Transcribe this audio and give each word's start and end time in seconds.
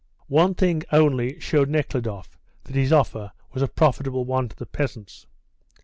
One 0.33 0.55
thing 0.55 0.81
only 0.91 1.39
showed 1.39 1.69
Nekhludoff 1.69 2.35
that 2.63 2.73
his 2.73 2.91
offer 2.91 3.33
was 3.53 3.61
a 3.61 3.67
profitable 3.67 4.25
one 4.25 4.49
to 4.49 4.55
the 4.55 4.65
peasants. 4.65 5.27